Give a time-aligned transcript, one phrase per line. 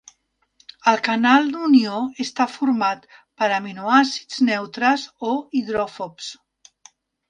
[0.91, 6.37] El canal d'unió està format per aminoàcids neutres o hidròfobs.